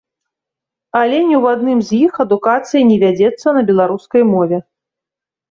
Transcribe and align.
Але 0.99 1.19
ні 1.31 1.35
ў 1.41 1.51
адным 1.57 1.79
з 1.89 1.99
іх 2.07 2.11
адукацыя 2.25 2.83
не 2.93 2.97
вядзецца 3.05 3.47
на 3.59 3.65
беларускай 3.71 4.23
мове. 4.33 4.57